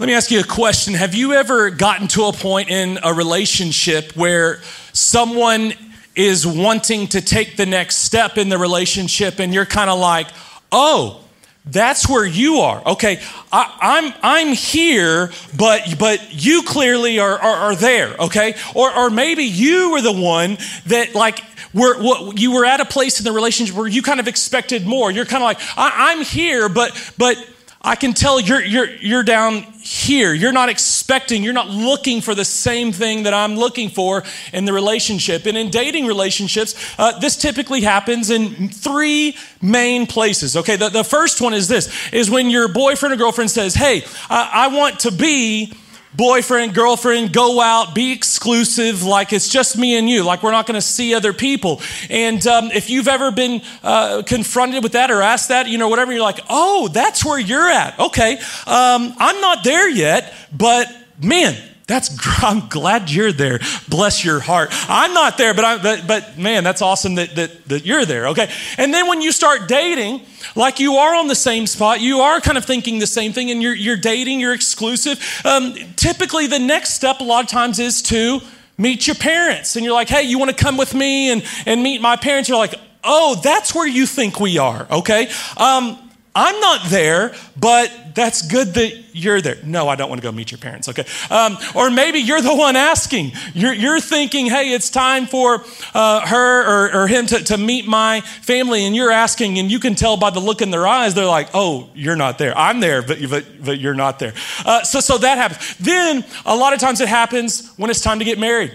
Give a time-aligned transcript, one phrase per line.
[0.00, 0.94] Let me ask you a question.
[0.94, 4.62] Have you ever gotten to a point in a relationship where
[4.94, 5.74] someone
[6.16, 10.28] is wanting to take the next step in the relationship and you're kind of like,
[10.72, 11.22] oh,
[11.66, 12.82] that's where you are.
[12.92, 13.20] Okay,
[13.52, 18.16] I, am I'm, I'm here, but but you clearly are, are, are there.
[18.20, 20.56] Okay, or or maybe you were the one
[20.86, 21.40] that like
[21.74, 24.86] were what, you were at a place in the relationship where you kind of expected
[24.86, 25.10] more.
[25.10, 27.36] You're kind of like I, I'm here, but but
[27.82, 30.34] I can tell you're, you're, you're down here.
[30.34, 34.66] You're not expecting, you're not looking for the same thing that I'm looking for in
[34.66, 35.46] the relationship.
[35.46, 40.58] And in dating relationships, uh, this typically happens in three main places.
[40.58, 44.04] Okay, the, the first one is this is when your boyfriend or girlfriend says, Hey,
[44.28, 45.72] I, I want to be
[46.14, 50.66] boyfriend, girlfriend, go out, be exclusive, like it's just me and you, like we're not
[50.66, 51.80] going to see other people.
[52.08, 55.88] And um, if you've ever been uh, confronted with that or asked that, you know,
[55.88, 57.98] whatever, you're like, oh, that's where you're at.
[57.98, 58.34] Okay,
[58.66, 60.86] um, I'm not there yet, but
[61.22, 61.56] man,
[61.90, 63.60] that's I'm glad you're there.
[63.88, 64.70] Bless your heart.
[64.88, 68.28] I'm not there, but I, but, but man, that's awesome that, that that you're there.
[68.28, 70.22] Okay, and then when you start dating,
[70.54, 73.50] like you are on the same spot, you are kind of thinking the same thing,
[73.50, 75.18] and you're you're dating, you're exclusive.
[75.44, 78.40] Um, typically, the next step a lot of times is to
[78.78, 81.82] meet your parents, and you're like, hey, you want to come with me and and
[81.82, 82.48] meet my parents?
[82.48, 84.86] You're like, oh, that's where you think we are.
[84.90, 85.28] Okay.
[85.56, 85.98] Um,
[86.34, 89.56] I'm not there, but that's good that you're there.
[89.64, 91.04] No, I don't want to go meet your parents, okay?
[91.30, 93.32] Um, or maybe you're the one asking.
[93.54, 97.86] You're, you're thinking, hey, it's time for uh, her or, or him to, to meet
[97.86, 101.14] my family, and you're asking, and you can tell by the look in their eyes,
[101.14, 102.56] they're like, oh, you're not there.
[102.56, 104.34] I'm there, but, but, but you're not there.
[104.64, 105.76] Uh, so, so that happens.
[105.78, 108.72] Then, a lot of times it happens when it's time to get married.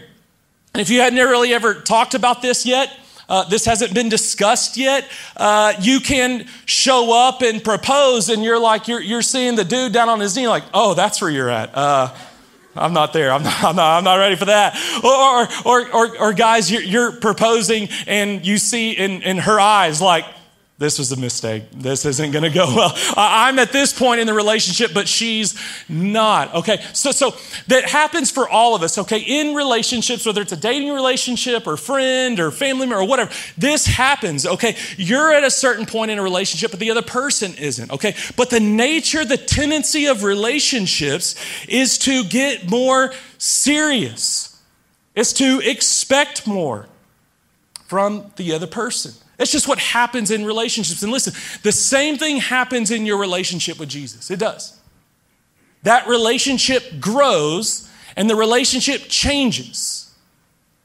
[0.74, 2.92] And if you hadn't really ever talked about this yet,
[3.30, 5.10] uh, this hasn't been discussed yet.
[5.36, 9.94] Uh, you can show up and propose, and you're like, you're, you're seeing the dude
[9.94, 11.76] down on his knee, like, oh, that's where you're at.
[11.76, 12.14] Uh,
[12.76, 13.32] I'm not there.
[13.32, 14.76] I'm not, I'm not, I'm not ready for that.
[15.04, 20.02] Or, or, or, or guys, you're, you're proposing, and you see in, in her eyes,
[20.02, 20.26] like,
[20.78, 21.64] this was a mistake.
[21.72, 22.92] This isn't going to go well.
[23.16, 26.54] I'm at this point in the relationship, but she's not.
[26.54, 26.84] Okay.
[26.92, 27.34] So, so
[27.68, 28.98] that happens for all of us.
[28.98, 29.20] Okay.
[29.20, 33.86] In relationships, whether it's a dating relationship or friend or family member or whatever, this
[33.86, 34.46] happens.
[34.46, 34.76] Okay.
[34.98, 37.90] You're at a certain point in a relationship, but the other person isn't.
[37.90, 38.14] Okay.
[38.36, 41.36] But the nature, the tendency of relationships
[41.70, 44.62] is to get more serious,
[45.16, 46.90] is to expect more
[47.86, 49.14] from the other person.
[49.38, 51.04] That's just what happens in relationships.
[51.04, 54.32] And listen, the same thing happens in your relationship with Jesus.
[54.32, 54.80] It does.
[55.84, 60.14] That relationship grows and the relationship changes.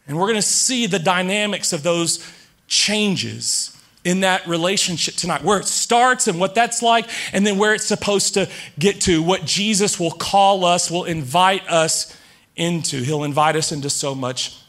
[0.06, 2.26] And we're going to see the dynamics of those
[2.66, 7.74] changes in that relationship tonight, where it starts and what that's like, and then where
[7.74, 12.16] it's supposed to get to, what Jesus will call us, will invite us
[12.56, 13.02] into.
[13.02, 14.59] He'll invite us into so much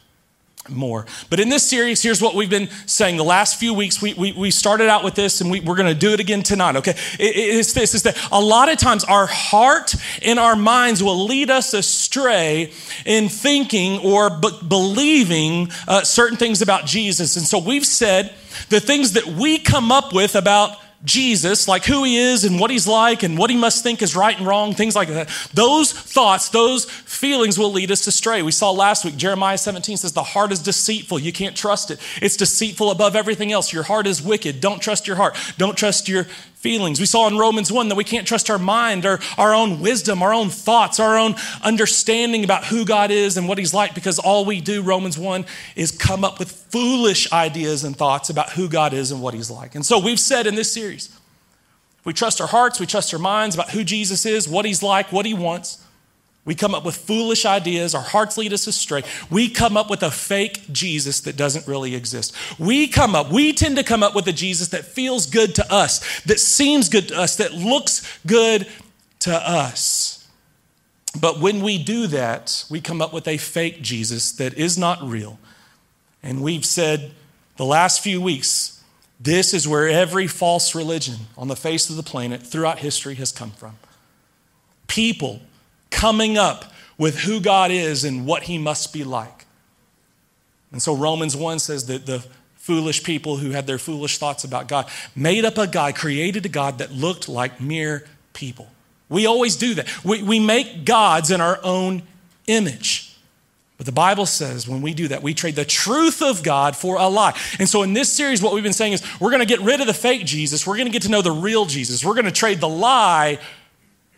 [0.70, 1.06] more.
[1.30, 3.18] But in this series, here's what we've been saying.
[3.18, 5.88] The last few weeks, we, we, we started out with this and we, are going
[5.88, 6.92] to do it again tonight, okay?
[7.20, 11.26] It, it's this, is that a lot of times our heart and our minds will
[11.26, 12.72] lead us astray
[13.06, 17.36] in thinking or believing uh, certain things about Jesus.
[17.36, 18.34] And so we've said
[18.70, 22.70] the things that we come up with about Jesus, like who he is and what
[22.70, 25.92] he's like and what he must think is right and wrong, things like that, those
[25.92, 28.44] thoughts, those feelings will lead us astray.
[28.44, 31.20] We saw last week, Jeremiah 17 says, The heart is deceitful.
[31.20, 32.00] You can't trust it.
[32.22, 33.74] It's deceitful above everything else.
[33.74, 34.62] Your heart is wicked.
[34.62, 35.36] Don't trust your heart.
[35.58, 36.28] Don't trust your
[36.62, 37.00] feelings.
[37.00, 40.22] We saw in Romans 1 that we can't trust our mind or our own wisdom,
[40.22, 44.20] our own thoughts, our own understanding about who God is and what He's like because
[44.20, 45.46] all we do, Romans 1,
[45.76, 49.50] is come up with foolish ideas and thoughts about who God is and what He's
[49.50, 49.74] like.
[49.74, 51.10] And so we've said in this series,
[52.04, 55.12] we trust our hearts, we trust our minds about who Jesus is, what He's like,
[55.12, 55.81] what He wants.
[56.44, 57.94] We come up with foolish ideas.
[57.94, 59.04] Our hearts lead us astray.
[59.30, 62.36] We come up with a fake Jesus that doesn't really exist.
[62.58, 65.72] We come up, we tend to come up with a Jesus that feels good to
[65.72, 68.68] us, that seems good to us, that looks good
[69.20, 70.28] to us.
[71.20, 75.04] But when we do that, we come up with a fake Jesus that is not
[75.04, 75.38] real.
[76.24, 77.12] And we've said
[77.58, 78.82] the last few weeks,
[79.20, 83.32] this is where every false religion on the face of the planet throughout history has
[83.32, 83.78] come from.
[84.88, 85.42] People
[85.92, 89.46] coming up with who God is and what he must be like.
[90.72, 94.68] And so Romans 1 says that the foolish people who had their foolish thoughts about
[94.68, 98.70] God made up a God, created a God that looked like mere people.
[99.10, 100.06] We always do that.
[100.06, 102.04] We, we make gods in our own
[102.48, 103.18] image.
[103.78, 106.98] But the Bible says when we do that, we trade the truth of God for
[106.98, 107.36] a lie.
[107.58, 109.82] And so in this series, what we've been saying is we're going to get rid
[109.82, 110.68] of the fake Jesus.
[110.68, 112.06] We're going to get to know the real Jesus.
[112.06, 113.40] We're going to trade the lie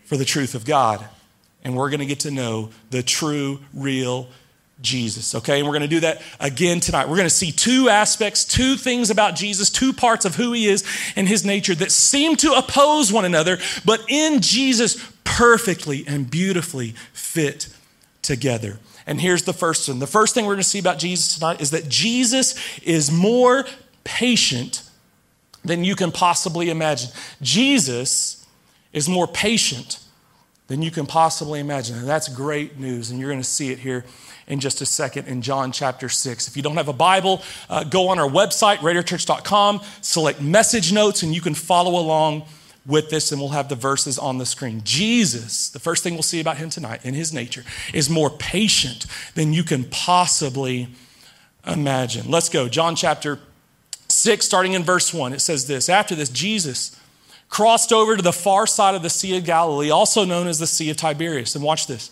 [0.04, 1.08] for the truth of God.
[1.64, 4.28] And we're going to get to know the true, real
[4.82, 5.60] Jesus, okay?
[5.60, 7.08] And we're going to do that again tonight.
[7.08, 10.68] We're going to see two aspects, two things about Jesus, two parts of who he
[10.68, 10.84] is
[11.16, 16.96] and his nature that seem to oppose one another, but in Jesus perfectly and beautifully
[17.14, 17.70] fit
[18.22, 18.80] together.
[19.08, 20.00] And here's the first one.
[20.00, 23.66] The first thing we're going to see about Jesus tonight is that Jesus is more
[24.04, 24.84] patient
[25.64, 27.10] than you can possibly imagine.
[27.42, 28.46] Jesus
[28.92, 30.03] is more patient
[30.68, 31.98] than you can possibly imagine.
[31.98, 33.10] And that's great news.
[33.10, 34.06] And you're going to see it here
[34.48, 36.48] in just a second in John chapter 6.
[36.48, 41.24] If you don't have a Bible, uh, go on our website, radiachurch.com, select message notes,
[41.24, 42.44] and you can follow along
[42.86, 44.82] with this, and we'll have the verses on the screen.
[44.84, 47.64] Jesus, the first thing we'll see about him tonight in his nature,
[47.94, 49.06] is more patient
[49.36, 50.90] than you can possibly
[51.66, 52.30] imagine.
[52.30, 52.68] Let's go.
[52.68, 53.40] John chapter
[54.10, 55.32] 6, starting in verse 1.
[55.32, 57.00] It says this After this, Jesus
[57.54, 60.66] crossed over to the far side of the Sea of Galilee, also known as the
[60.66, 61.54] Sea of Tiberias.
[61.54, 62.10] And watch this.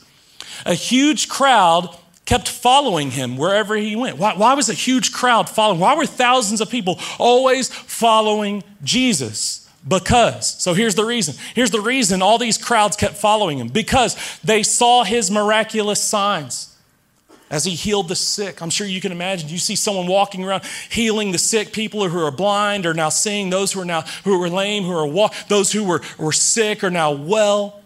[0.67, 4.19] A huge crowd kept following him wherever he went.
[4.19, 5.79] Why, why, was a huge crowd following?
[5.79, 9.67] Why were thousands of people always following Jesus?
[9.87, 10.61] Because.
[10.61, 11.33] So here's the reason.
[11.55, 16.70] Here's the reason all these crowds kept following him because they saw his miraculous signs
[17.51, 18.61] as he healed the sick.
[18.61, 19.49] I'm sure you can imagine.
[19.49, 23.49] You see someone walking around healing the sick, people who are blind are now seeing,
[23.49, 26.83] those who are now who were lame, who are walk, those who were, were sick
[26.83, 27.81] are now well.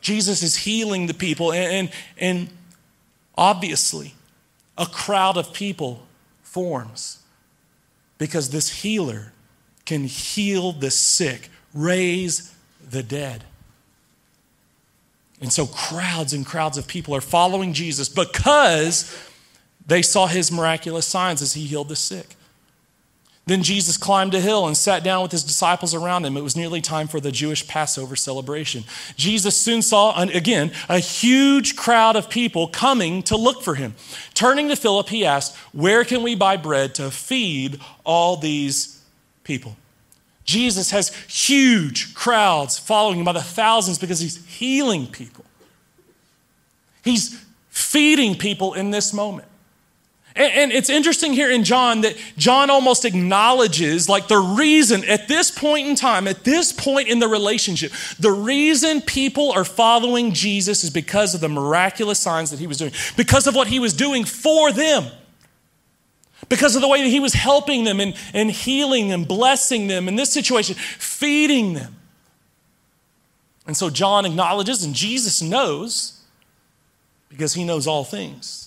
[0.00, 2.48] Jesus is healing the people, and, and, and
[3.38, 4.14] obviously,
[4.76, 6.04] a crowd of people
[6.42, 7.22] forms
[8.18, 9.32] because this healer
[9.86, 12.54] can heal the sick, raise
[12.90, 13.44] the dead.
[15.44, 19.14] And so crowds and crowds of people are following Jesus because
[19.86, 22.34] they saw his miraculous signs as he healed the sick.
[23.44, 26.38] Then Jesus climbed a hill and sat down with his disciples around him.
[26.38, 28.84] It was nearly time for the Jewish Passover celebration.
[29.16, 33.96] Jesus soon saw, again, a huge crowd of people coming to look for him.
[34.32, 39.02] Turning to Philip, he asked, Where can we buy bread to feed all these
[39.44, 39.76] people?
[40.44, 45.44] Jesus has huge crowds following him by the thousands because he's healing people.
[47.02, 49.48] He's feeding people in this moment.
[50.36, 55.52] And, it's interesting here in John that John almost acknowledges, like, the reason at this
[55.52, 60.82] point in time, at this point in the relationship, the reason people are following Jesus
[60.82, 63.92] is because of the miraculous signs that he was doing, because of what he was
[63.92, 65.04] doing for them,
[66.48, 70.08] because of the way that he was helping them and, and healing them, blessing them
[70.08, 71.96] in this situation, feeding them.
[73.66, 76.20] And so John acknowledges, and Jesus knows,
[77.28, 78.64] because he knows all things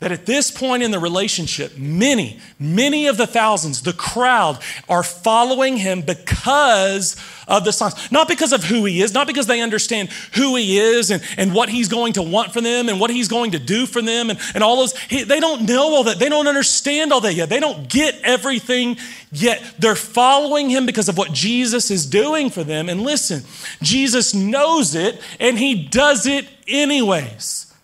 [0.00, 5.02] that at this point in the relationship, many, many of the thousands, the crowd, are
[5.02, 7.16] following him because
[7.50, 8.10] of the signs.
[8.10, 11.52] Not because of who he is, not because they understand who he is and, and
[11.52, 14.30] what he's going to want for them and what he's going to do for them
[14.30, 14.96] and, and all those.
[14.96, 16.18] He, they don't know all that.
[16.18, 17.48] They don't understand all that yet.
[17.48, 18.96] They don't get everything
[19.32, 19.62] yet.
[19.78, 22.88] They're following him because of what Jesus is doing for them.
[22.88, 23.42] And listen,
[23.82, 27.74] Jesus knows it and he does it anyways.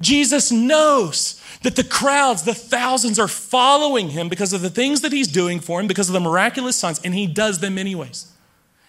[0.00, 5.12] Jesus knows that the crowds, the thousands, are following him because of the things that
[5.12, 8.32] he's doing for him, because of the miraculous signs, and he does them anyways.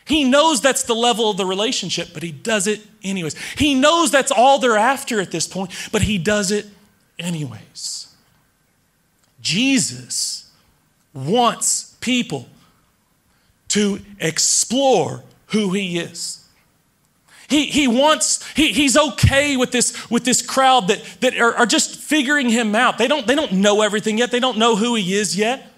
[0.10, 3.36] He knows that's the level of the relationship, but he does it anyways.
[3.56, 6.66] He knows that's all they're after at this point, but he does it
[7.20, 8.08] anyways.
[9.40, 10.52] Jesus
[11.14, 12.48] wants people
[13.68, 16.44] to explore who he is.
[17.48, 21.66] He, he wants, he, he's okay with this, with this crowd that, that are, are
[21.68, 22.98] just figuring him out.
[22.98, 24.32] They don't, they don't know everything yet.
[24.32, 25.69] They don't know who he is yet.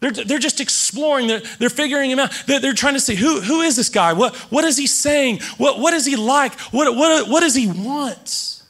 [0.00, 2.30] They're, they're just exploring, they're, they're figuring him out.
[2.46, 4.12] They're, they're trying to see who, who is this guy?
[4.12, 5.40] What, what is he saying?
[5.56, 6.58] What, what is he like?
[6.72, 8.62] What, what, what does he want?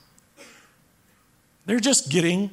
[1.66, 2.50] They're just getting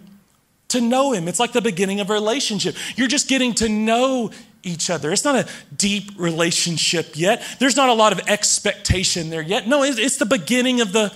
[0.70, 1.28] to know him.
[1.28, 2.76] It's like the beginning of a relationship.
[2.96, 4.32] You're just getting to know
[4.64, 5.12] each other.
[5.12, 7.44] It's not a deep relationship yet.
[7.60, 9.68] There's not a lot of expectation there yet.
[9.68, 11.14] No, it's the beginning of the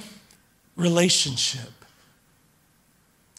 [0.76, 1.72] relationship.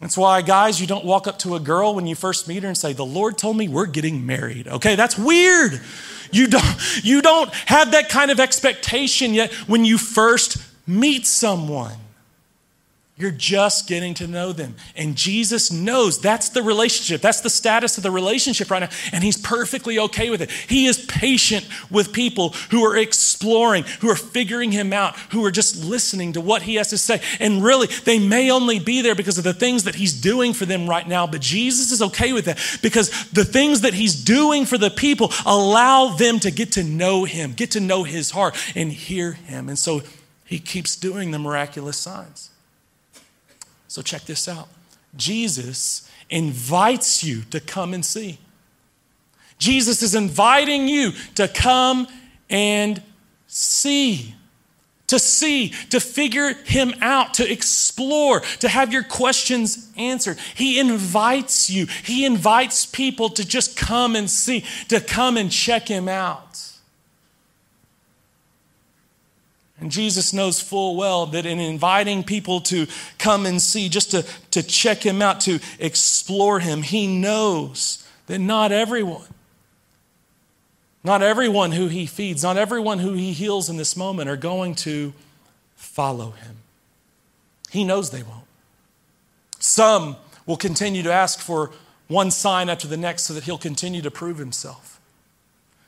[0.01, 2.69] That's why, guys, you don't walk up to a girl when you first meet her
[2.69, 4.69] and say, The Lord told me we're getting married.
[4.69, 5.81] Okay, that's weird.
[6.31, 11.95] You don't, you don't have that kind of expectation yet when you first meet someone.
[13.19, 14.75] You're just getting to know them.
[14.95, 17.23] And Jesus knows that's the relationship.
[17.23, 18.91] That's the status of the relationship right now.
[19.11, 20.51] And he's perfectly okay with it.
[20.51, 25.51] He is patient with people who are exploring, who are figuring him out, who are
[25.51, 27.23] just listening to what he has to say.
[27.41, 30.67] And really, they may only be there because of the things that he's doing for
[30.67, 31.27] them right now.
[31.27, 35.33] But Jesus is okay with that because the things that he's doing for the people
[35.47, 39.71] allow them to get to know him, get to know his heart, and hear him.
[39.71, 40.03] And so
[40.45, 42.51] he keeps doing the miraculous signs.
[43.89, 44.69] So check this out
[45.17, 48.39] Jesus invites you to come and see.
[49.59, 52.07] Jesus is inviting you to come
[52.51, 53.03] and
[53.47, 54.35] see.
[55.09, 60.37] To see, to figure him out, to explore, to have your questions answered.
[60.57, 61.87] He invites you.
[62.03, 66.76] He invites people to just come and see, to come and check him out.
[69.79, 72.87] And Jesus knows full well that in inviting people to
[73.19, 78.39] come and see, just to, to check him out, to explore him, he knows that
[78.39, 79.29] not everyone,
[81.05, 84.75] not everyone who he feeds, not everyone who he heals in this moment are going
[84.77, 85.13] to
[85.77, 86.57] follow him.
[87.71, 88.47] He knows they won't.
[89.59, 90.17] Some
[90.47, 91.71] will continue to ask for
[92.09, 94.96] one sign after the next so that he'll continue to prove himself.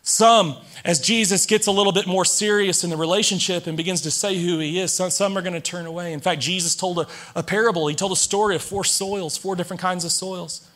[0.09, 4.11] Some, as Jesus gets a little bit more serious in the relationship and begins to
[4.11, 6.15] say who he is, some, some are going to turn away.
[6.15, 7.89] In fact, Jesus told a, a parable.
[7.89, 10.67] He told a story of four soils, four different kinds of soils.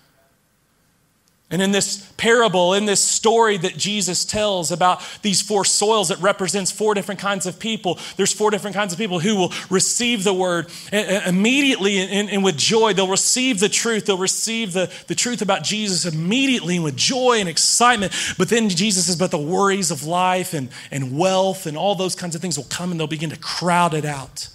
[1.53, 6.19] And in this parable, in this story that Jesus tells about these four soils, it
[6.19, 7.99] represents four different kinds of people.
[8.17, 12.95] There's four different kinds of people who will receive the word immediately and, with joy.
[12.95, 14.07] They'll receive the truth.
[14.07, 18.15] They'll receive the, the truth about Jesus immediately and with joy and excitement.
[18.39, 22.15] But then Jesus says, but the worries of life and, and wealth and all those
[22.15, 24.49] kinds of things will come and they'll begin to crowd it out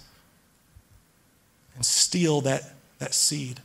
[1.76, 3.60] and steal that, that seed.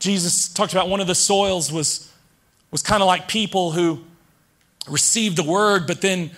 [0.00, 2.10] Jesus talked about one of the soils was,
[2.72, 4.02] was kind of like people who
[4.88, 6.30] received the word, but then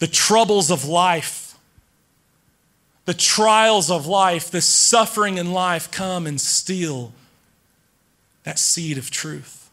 [0.00, 1.56] the troubles of life,
[3.04, 7.12] the trials of life, the suffering in life come and steal
[8.42, 9.70] that seed of truth.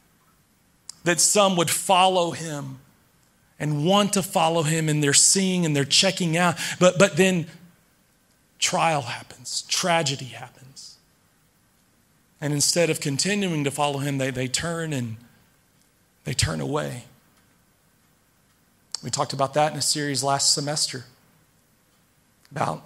[1.03, 2.79] That some would follow him
[3.59, 7.47] and want to follow him, and they're seeing and they're checking out, but, but then
[8.59, 10.86] trial happens, tragedy happens.
[12.39, 15.17] And instead of continuing to follow him, they, they turn and
[16.23, 17.05] they turn away.
[19.03, 21.05] We talked about that in a series last semester
[22.51, 22.83] about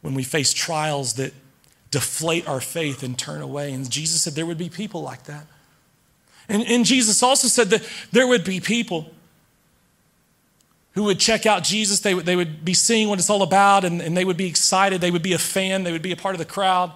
[0.00, 1.32] when we face trials that
[1.90, 3.72] deflate our faith and turn away.
[3.72, 5.46] And Jesus said there would be people like that.
[6.48, 9.12] And, and Jesus also said that there would be people
[10.92, 12.00] who would check out Jesus.
[12.00, 14.46] They would, they would be seeing what it's all about and, and they would be
[14.46, 15.00] excited.
[15.00, 15.84] They would be a fan.
[15.84, 16.92] They would be a part of the crowd.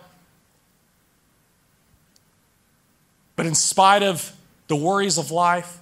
[3.37, 4.33] But in spite of
[4.69, 5.81] the worries of life,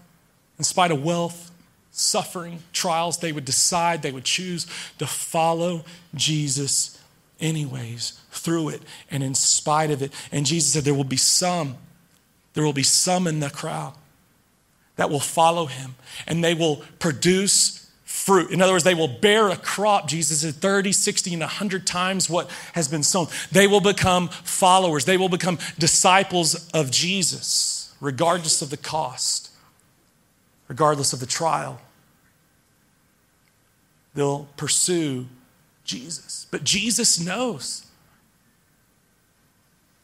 [0.59, 1.50] in spite of wealth,
[1.90, 4.66] suffering, trials, they would decide, they would choose
[4.99, 6.99] to follow Jesus
[7.40, 10.12] anyways, through it and in spite of it.
[10.30, 11.76] And Jesus said, There will be some,
[12.54, 13.94] there will be some in the crowd
[14.97, 17.82] that will follow him and they will produce
[18.12, 18.50] fruit.
[18.50, 22.28] In other words, they will bear a crop, Jesus said, 30, 60, and 100 times
[22.28, 23.26] what has been sown.
[23.50, 29.50] They will become followers, they will become disciples of Jesus, regardless of the cost,
[30.69, 31.81] regardless of the trial.
[34.14, 35.26] They'll pursue
[35.85, 36.47] Jesus.
[36.50, 37.87] But Jesus knows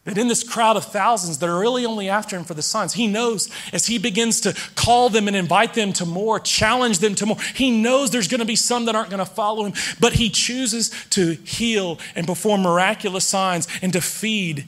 [0.08, 2.94] that in this crowd of thousands that are really only after him for the signs,
[2.94, 7.14] he knows as he begins to call them and invite them to more, challenge them
[7.14, 9.74] to more, he knows there's going to be some that aren't going to follow him,
[10.00, 14.64] but he chooses to heal and perform miraculous signs and to feed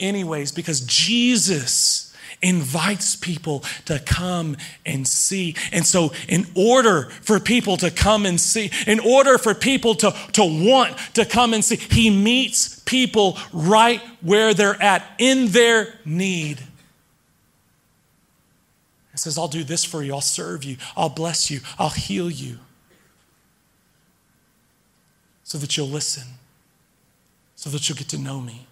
[0.00, 2.09] anyways because Jesus
[2.42, 4.56] invites people to come
[4.86, 5.54] and see.
[5.72, 10.14] And so, in order for people to come and see, in order for people to,
[10.32, 15.94] to want to come and see, he meets people right where they're at in their
[16.04, 16.60] need.
[19.12, 22.30] He says, I'll do this for you, I'll serve you, I'll bless you, I'll heal
[22.30, 22.58] you.
[25.42, 26.24] So that you'll listen,
[27.56, 28.66] so that you'll get to know me.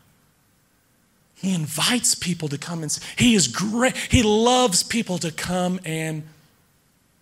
[1.40, 3.02] He invites people to come and see.
[3.16, 3.96] He is great.
[3.96, 6.24] He loves people to come and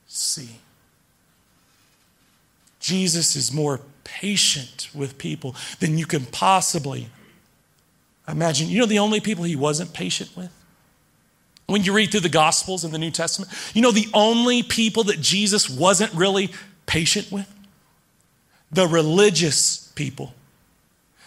[0.07, 0.61] see.
[2.81, 7.09] Jesus is more patient with people than you can possibly
[8.27, 8.69] imagine.
[8.69, 10.51] You know the only people he wasn't patient with?
[11.67, 15.05] When you read through the Gospels in the New Testament, you know the only people
[15.05, 16.51] that Jesus wasn't really
[16.87, 17.53] patient with?
[18.71, 20.33] The religious people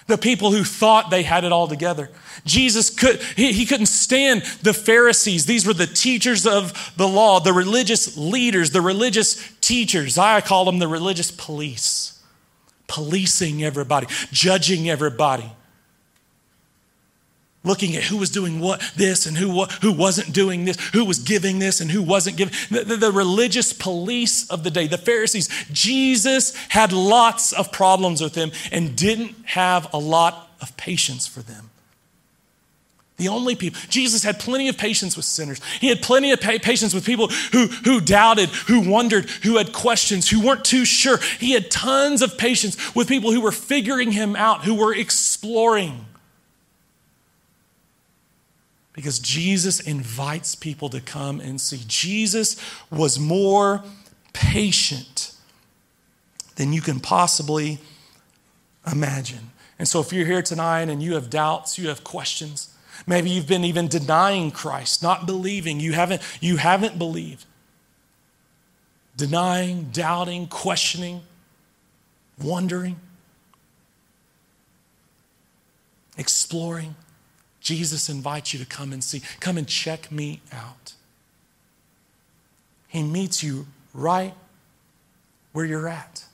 [0.09, 2.09] the people who thought they had it all together.
[2.45, 5.45] Jesus could he, he couldn't stand the Pharisees.
[5.45, 10.17] These were the teachers of the law, the religious leaders, the religious teachers.
[10.17, 12.21] I call them the religious police.
[12.87, 15.51] Policing everybody, judging everybody
[17.69, 21.19] looking at who was doing what this and who who wasn't doing this who was
[21.19, 24.97] giving this and who wasn't giving the, the, the, religious police of the day the
[24.97, 25.47] pharisees.
[25.71, 31.41] Jesus had lots of problems with them and didn't have a lot of patience for
[31.41, 31.69] them.
[33.17, 35.61] The only people jesus had plenty of patience with sinners.
[35.79, 40.27] He had plenty of patience with people who, who doubted who wondered who had questions
[40.27, 41.19] who weren't too sure.
[41.39, 46.07] He had tons of patience with people who were figuring him out who were exploring
[48.93, 51.81] because Jesus invites people to come and see.
[51.87, 53.83] Jesus was more
[54.33, 55.33] patient
[56.55, 57.79] than you can possibly
[58.91, 59.51] imagine.
[59.77, 62.75] And so, if you're here tonight and you have doubts, you have questions,
[63.07, 67.45] maybe you've been even denying Christ, not believing, you haven't, you haven't believed,
[69.15, 71.21] denying, doubting, questioning,
[72.41, 72.97] wondering,
[76.17, 76.95] exploring.
[77.69, 80.93] Jesus invites you to come and see, come and check me out.
[82.87, 84.33] He meets you right
[85.51, 86.25] where you're at.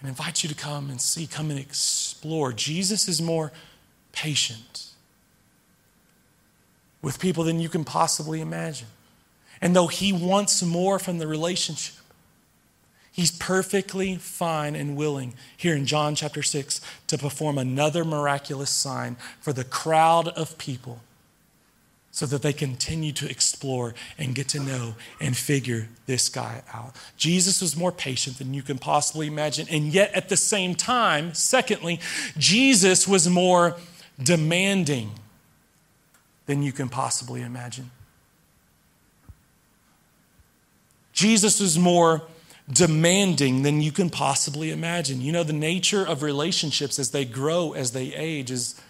[0.00, 2.54] And invites you to come and see, come and explore.
[2.54, 3.52] Jesus is more
[4.12, 4.86] patient
[7.02, 8.88] with people than you can possibly imagine.
[9.60, 11.96] And though he wants more from the relationship,
[13.14, 19.14] He's perfectly fine and willing here in John chapter 6 to perform another miraculous sign
[19.40, 20.98] for the crowd of people
[22.10, 26.96] so that they continue to explore and get to know and figure this guy out.
[27.16, 29.68] Jesus was more patient than you can possibly imagine.
[29.70, 32.00] And yet, at the same time, secondly,
[32.36, 33.76] Jesus was more
[34.20, 35.12] demanding
[36.46, 37.92] than you can possibly imagine.
[41.12, 42.22] Jesus was more
[42.70, 45.20] demanding than you can possibly imagine.
[45.20, 48.80] You know, the nature of relationships as they grow, as they age, is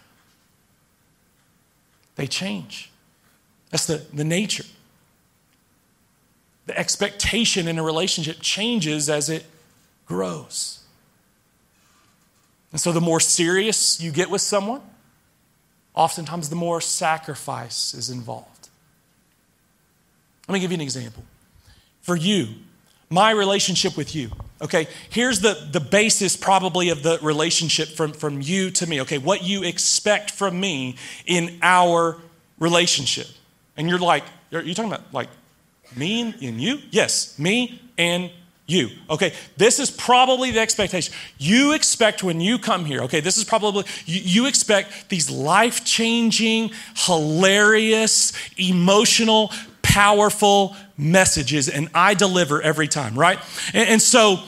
[2.17, 2.91] they change.
[3.71, 4.65] That's the, the nature.
[6.67, 9.45] The expectation in a relationship changes as it
[10.07, 10.81] grows.
[12.71, 14.81] And so, the more serious you get with someone,
[15.95, 18.69] oftentimes the more sacrifice is involved.
[20.49, 21.25] Let me give you an example.
[22.03, 22.49] For you,
[23.11, 24.31] my relationship with you.
[24.63, 29.01] Okay, here's the, the basis probably of the relationship from, from you to me.
[29.03, 32.19] Okay, what you expect from me in our
[32.59, 33.27] relationship.
[33.77, 35.29] And you're like, are you talking about like
[35.97, 36.79] me and, you?
[36.91, 38.31] Yes, me and
[38.67, 38.89] you.
[39.11, 41.13] Okay, this is probably the expectation.
[41.39, 45.85] You expect when you come here, okay, this is probably, you, you expect these life
[45.85, 49.53] changing, hilarious, emotional,
[49.95, 53.39] powerful messages, and I deliver every time, right?
[53.73, 54.41] And, and so,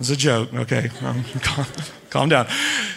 [0.00, 0.90] it's a joke, okay?
[1.00, 1.66] Um, calm,
[2.10, 2.48] calm, down.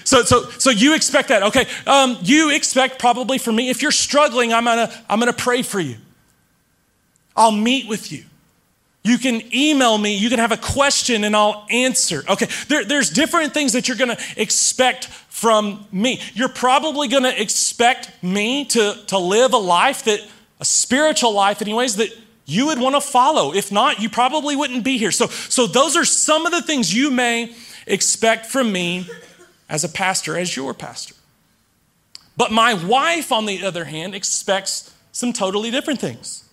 [0.06, 1.68] So, so, so you expect that, okay?
[1.86, 5.80] Um, you expect probably for me, if you're struggling, I'm gonna, I'm gonna pray for
[5.80, 5.98] you.
[7.36, 8.24] I'll meet with you.
[9.04, 12.24] You can email me, you can have a question and I'll answer.
[12.28, 16.22] Okay, there, there's different things that you're gonna expect from me.
[16.34, 20.20] You're probably gonna expect me to, to live a life that
[20.64, 22.08] a spiritual life, anyways, that
[22.46, 23.54] you would want to follow.
[23.54, 25.12] If not, you probably wouldn't be here.
[25.12, 27.54] So, so those are some of the things you may
[27.86, 29.06] expect from me
[29.68, 31.16] as a pastor, as your pastor.
[32.38, 36.46] But my wife, on the other hand, expects some totally different things.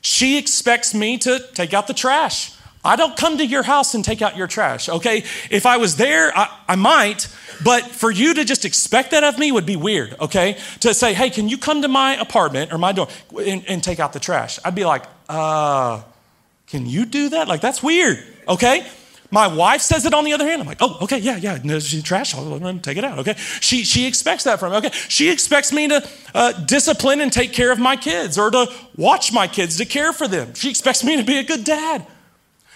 [0.00, 2.50] She expects me to take out the trash.
[2.84, 5.24] I don't come to your house and take out your trash, okay?
[5.50, 7.28] If I was there, I, I might,
[7.64, 10.58] but for you to just expect that of me would be weird, okay?
[10.80, 14.00] To say, hey, can you come to my apartment or my door and, and take
[14.00, 14.58] out the trash?
[14.64, 16.02] I'd be like, uh,
[16.66, 17.48] can you do that?
[17.48, 18.86] Like, that's weird, okay?
[19.30, 20.60] My wife says it on the other hand.
[20.60, 23.34] I'm like, oh, okay, yeah, yeah, no, trash, I'll take it out, okay?
[23.60, 24.90] She, she expects that from me, okay?
[24.92, 29.32] She expects me to uh, discipline and take care of my kids or to watch
[29.32, 30.52] my kids, to care for them.
[30.52, 32.06] She expects me to be a good dad.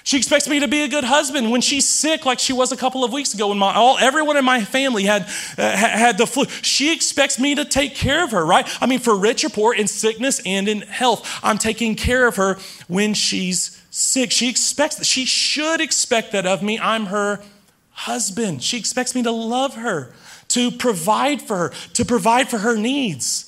[0.08, 2.78] She expects me to be a good husband when she's sick, like she was a
[2.78, 5.24] couple of weeks ago when my, all, everyone in my family had,
[5.58, 6.46] uh, had the flu.
[6.62, 8.66] She expects me to take care of her, right?
[8.80, 12.36] I mean, for rich or poor, in sickness and in health, I'm taking care of
[12.36, 14.30] her when she's sick.
[14.30, 15.04] She expects that.
[15.04, 16.78] She should expect that of me.
[16.78, 17.42] I'm her
[17.90, 18.62] husband.
[18.62, 20.14] She expects me to love her,
[20.48, 23.47] to provide for her, to provide for her needs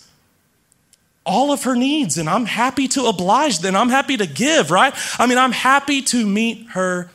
[1.24, 4.94] all of her needs, and I'm happy to oblige, then I'm happy to give, right?
[5.18, 7.11] I mean, I'm happy to meet her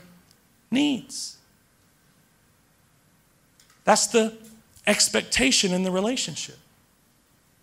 [0.70, 1.38] needs.
[3.84, 4.34] That's the
[4.88, 6.58] expectation in the relationship.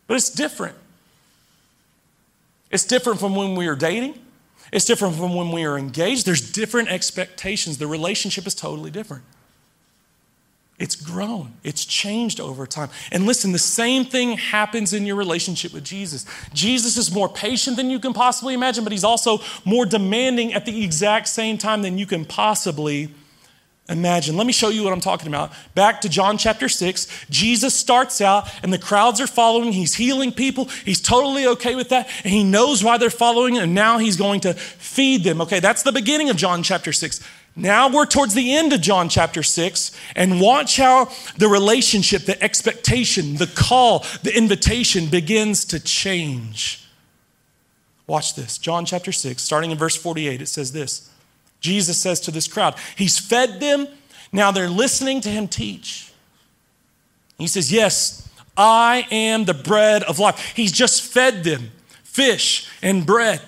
[0.06, 0.76] But it's different.
[2.70, 4.18] It's different from when we are dating.
[4.72, 6.26] It's different from when we are engaged.
[6.26, 7.78] There's different expectations.
[7.78, 9.24] The relationship is totally different.
[10.78, 12.90] It's grown, it's changed over time.
[13.12, 16.26] And listen, the same thing happens in your relationship with Jesus.
[16.52, 20.66] Jesus is more patient than you can possibly imagine, but he's also more demanding at
[20.66, 23.10] the exact same time than you can possibly
[23.88, 24.36] imagine.
[24.36, 25.52] Let me show you what I'm talking about.
[25.74, 29.72] Back to John chapter 6, Jesus starts out and the crowds are following.
[29.72, 30.64] He's healing people.
[30.84, 32.08] He's totally okay with that.
[32.24, 35.40] And he knows why they're following, and now he's going to feed them.
[35.42, 37.20] Okay, that's the beginning of John chapter 6.
[37.54, 42.42] Now we're towards the end of John chapter 6, and watch how the relationship, the
[42.42, 46.86] expectation, the call, the invitation begins to change.
[48.06, 48.58] Watch this.
[48.58, 51.10] John chapter 6, starting in verse 48, it says this
[51.60, 53.86] Jesus says to this crowd, He's fed them,
[54.32, 56.10] now they're listening to Him teach.
[57.38, 60.52] He says, Yes, I am the bread of life.
[60.56, 61.70] He's just fed them
[62.02, 63.40] fish and bread.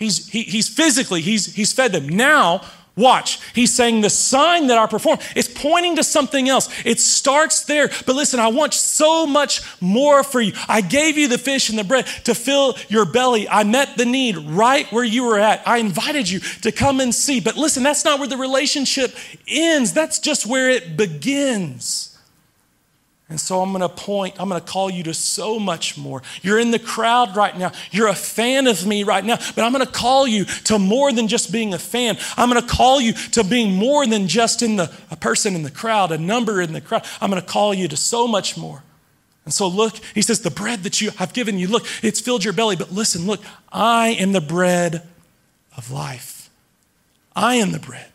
[0.00, 2.08] He's, he, he's physically, he's, he's fed them.
[2.08, 2.62] Now,
[2.96, 3.38] watch.
[3.54, 6.70] He's saying the sign that I perform is pointing to something else.
[6.86, 7.88] It starts there.
[8.06, 10.54] But listen, I want so much more for you.
[10.68, 13.46] I gave you the fish and the bread to fill your belly.
[13.46, 15.68] I met the need right where you were at.
[15.68, 17.38] I invited you to come and see.
[17.38, 19.14] But listen, that's not where the relationship
[19.46, 22.09] ends, that's just where it begins.
[23.30, 26.20] And so I'm going to point, I'm going to call you to so much more.
[26.42, 27.70] You're in the crowd right now.
[27.92, 31.12] You're a fan of me right now, but I'm going to call you to more
[31.12, 32.18] than just being a fan.
[32.36, 35.62] I'm going to call you to being more than just in the a person in
[35.62, 37.06] the crowd, a number in the crowd.
[37.20, 38.82] I'm going to call you to so much more.
[39.44, 42.42] And so look, he says the bread that you I've given you, look, it's filled
[42.42, 43.40] your belly, but listen, look,
[43.72, 45.06] I am the bread
[45.76, 46.50] of life.
[47.36, 48.08] I am the bread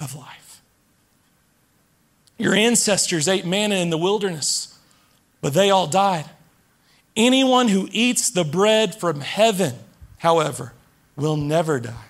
[0.00, 0.41] of life.
[2.42, 4.76] Your ancestors ate manna in the wilderness,
[5.40, 6.24] but they all died.
[7.14, 9.74] Anyone who eats the bread from heaven,
[10.18, 10.72] however,
[11.14, 12.06] will never die.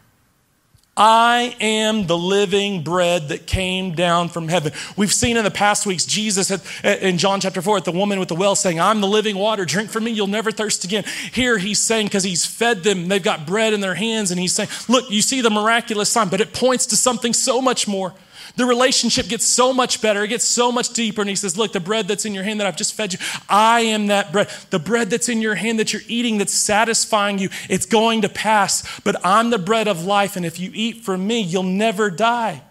[0.97, 4.73] I am the living bread that came down from heaven.
[4.97, 7.92] We've seen in the past weeks Jesus at, uh, in John chapter 4 at the
[7.92, 9.66] woman with the well saying, I'm the living water.
[9.66, 11.05] Drink from me, you'll never thirst again.
[11.33, 14.55] Here he's saying, because he's fed them, they've got bread in their hands, and he's
[14.55, 18.14] saying, Look, you see the miraculous sign, but it points to something so much more.
[18.57, 21.20] The relationship gets so much better, it gets so much deeper.
[21.20, 23.18] And he says, Look, the bread that's in your hand that I've just fed you,
[23.48, 24.48] I am that bread.
[24.70, 28.28] The bread that's in your hand that you're eating that's satisfying you, it's going to
[28.28, 29.00] pass.
[29.00, 32.62] But I'm the bread of life, and if you eat from me, you'll never die.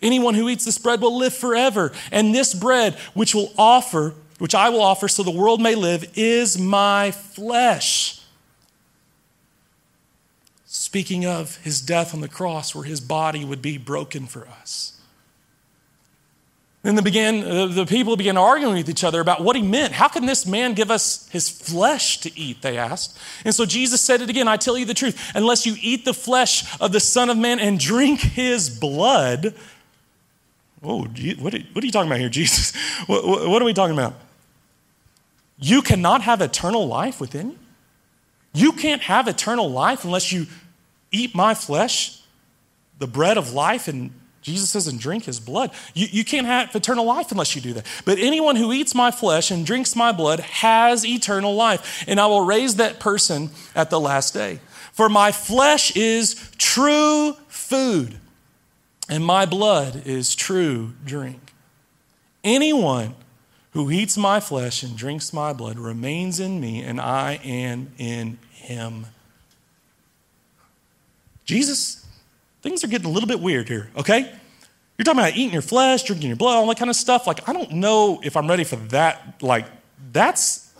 [0.00, 1.92] Anyone who eats this bread will live forever.
[2.12, 6.12] And this bread, which will offer, which I will offer so the world may live,
[6.14, 8.17] is my flesh.
[10.88, 14.98] Speaking of his death on the cross, where his body would be broken for us.
[16.82, 19.92] Then the, began, uh, the people began arguing with each other about what he meant.
[19.92, 22.62] How can this man give us his flesh to eat?
[22.62, 23.18] They asked.
[23.44, 25.30] And so Jesus said it again I tell you the truth.
[25.34, 29.54] Unless you eat the flesh of the Son of Man and drink his blood.
[30.80, 32.74] Whoa, what are, you talking about here, Jesus?
[33.06, 34.14] What are we talking about?
[35.58, 37.58] You cannot have eternal life within you?
[38.54, 40.46] You can't have eternal life unless you
[41.12, 42.20] eat my flesh,
[42.98, 45.72] the bread of life, and Jesus says, and drink his blood.
[45.94, 47.86] You, you can't have eternal life unless you do that.
[48.04, 52.26] But anyone who eats my flesh and drinks my blood has eternal life, and I
[52.26, 54.60] will raise that person at the last day.
[54.92, 58.18] For my flesh is true food,
[59.08, 61.52] and my blood is true drink.
[62.42, 63.14] Anyone
[63.72, 68.38] who eats my flesh and drinks my blood remains in me, and I am in
[68.50, 69.06] him.
[71.48, 72.06] Jesus,
[72.60, 74.20] things are getting a little bit weird here, okay?
[74.98, 77.26] You're talking about eating your flesh, drinking your blood, all that kind of stuff.
[77.26, 79.42] Like, I don't know if I'm ready for that.
[79.42, 79.64] Like,
[80.12, 80.74] that's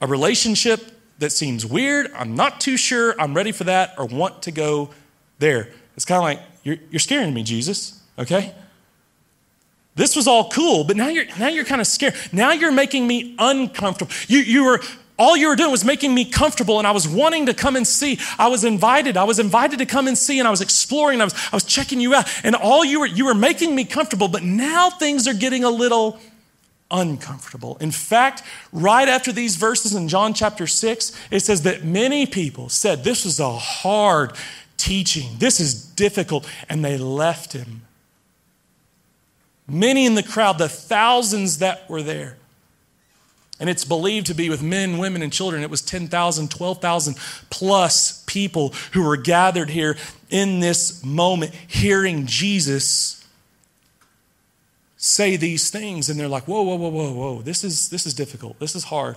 [0.00, 0.80] a relationship
[1.20, 2.10] that seems weird.
[2.16, 4.90] I'm not too sure I'm ready for that or want to go
[5.38, 5.70] there.
[5.94, 8.52] It's kind of like, you're, you're scaring me, Jesus, okay?
[9.94, 12.16] This was all cool, but now you're now you're kind of scared.
[12.32, 14.12] Now you're making me uncomfortable.
[14.26, 14.80] You you were
[15.16, 17.86] all you were doing was making me comfortable, and I was wanting to come and
[17.86, 18.18] see.
[18.38, 19.16] I was invited.
[19.16, 21.20] I was invited to come and see, and I was exploring.
[21.20, 23.84] I was, I was checking you out, and all you were you were making me
[23.84, 24.26] comfortable.
[24.26, 26.18] But now things are getting a little
[26.90, 27.76] uncomfortable.
[27.80, 32.68] In fact, right after these verses in John chapter six, it says that many people
[32.68, 34.32] said this was a hard
[34.76, 35.36] teaching.
[35.38, 37.82] This is difficult, and they left him.
[39.68, 42.36] Many in the crowd, the thousands that were there
[43.60, 45.62] and it's believed to be with men, women, and children.
[45.62, 47.16] It was 10,000, 12,000
[47.50, 49.96] plus people who were gathered here
[50.28, 53.24] in this moment, hearing Jesus
[54.96, 58.14] say these things and they're like, whoa, whoa, whoa, whoa, whoa, this is, this is
[58.14, 58.58] difficult.
[58.58, 59.16] This is hard.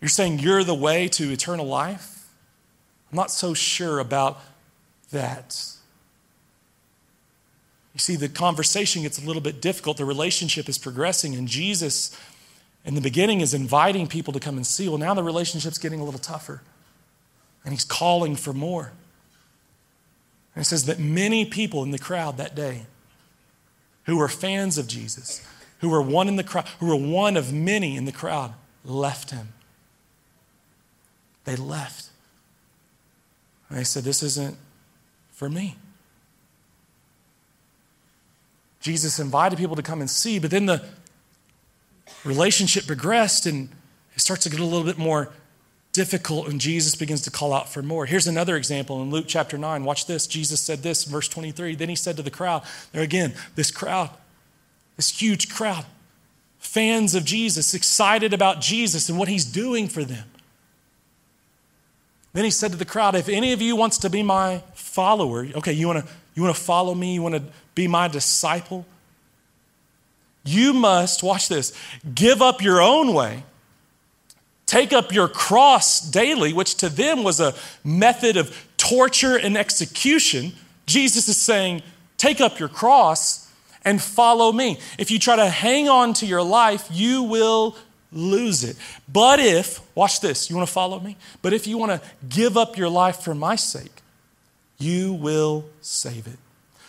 [0.00, 2.26] You're saying you're the way to eternal life?
[3.10, 4.40] I'm not so sure about
[5.12, 5.56] that.
[7.94, 9.96] You see, the conversation gets a little bit difficult.
[9.96, 12.16] The relationship is progressing, and Jesus,
[12.84, 14.88] in the beginning, is inviting people to come and see.
[14.88, 16.60] Well, now the relationship's getting a little tougher,
[17.64, 18.92] and he's calling for more.
[20.54, 22.86] And it says that many people in the crowd that day
[24.04, 25.46] who were fans of Jesus,
[25.78, 28.54] who were one in the crowd, who were one of many in the crowd,
[28.84, 29.52] left him.
[31.44, 32.08] They left.
[33.68, 34.56] And they said, This isn't
[35.32, 35.76] for me.
[38.84, 40.84] Jesus invited people to come and see, but then the
[42.22, 43.70] relationship progressed and
[44.14, 45.32] it starts to get a little bit more
[45.94, 48.04] difficult and Jesus begins to call out for more.
[48.04, 49.84] Here's another example in Luke chapter 9.
[49.84, 50.26] Watch this.
[50.26, 51.74] Jesus said this, verse 23.
[51.76, 54.10] Then he said to the crowd, there again, this crowd,
[54.96, 55.86] this huge crowd,
[56.58, 60.28] fans of Jesus, excited about Jesus and what he's doing for them.
[62.34, 65.46] Then he said to the crowd, If any of you wants to be my follower,
[65.54, 67.42] okay, you want to you want to follow me, you want to
[67.74, 68.86] be my disciple,
[70.44, 71.72] you must, watch this,
[72.14, 73.44] give up your own way,
[74.66, 80.52] take up your cross daily, which to them was a method of torture and execution.
[80.86, 81.82] Jesus is saying,
[82.16, 83.50] Take up your cross
[83.84, 84.78] and follow me.
[84.98, 87.76] If you try to hang on to your life, you will
[88.12, 88.76] lose it.
[89.12, 91.16] But if, watch this, you want to follow me?
[91.42, 94.02] But if you want to give up your life for my sake,
[94.78, 96.38] you will save it.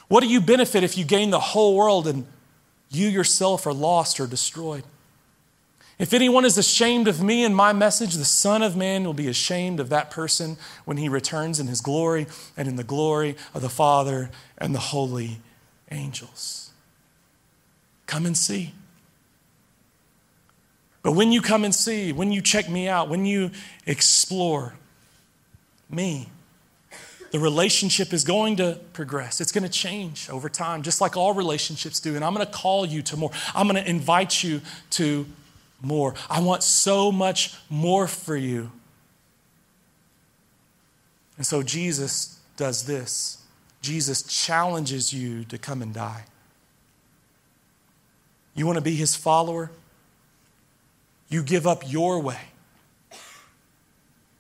[0.08, 2.26] What do you benefit if you gain the whole world and
[2.90, 4.84] you yourself are lost or destroyed?
[5.98, 9.28] If anyone is ashamed of me and my message, the Son of Man will be
[9.28, 13.62] ashamed of that person when he returns in his glory and in the glory of
[13.62, 15.38] the Father and the holy
[15.90, 16.72] angels.
[18.08, 18.74] Come and see.
[21.02, 23.52] But when you come and see, when you check me out, when you
[23.86, 24.74] explore
[25.90, 26.28] me,
[27.32, 29.42] the relationship is going to progress.
[29.42, 32.16] It's going to change over time, just like all relationships do.
[32.16, 33.32] And I'm going to call you to more.
[33.54, 34.62] I'm going to invite you
[34.92, 35.26] to
[35.82, 36.14] more.
[36.30, 38.72] I want so much more for you.
[41.38, 43.42] And so Jesus does this
[43.82, 46.26] Jesus challenges you to come and die.
[48.56, 49.70] You want to be his follower?
[51.30, 52.40] You give up your way.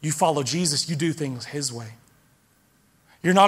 [0.05, 1.87] You follow Jesus, you do things His way.
[3.25, 3.43] You're not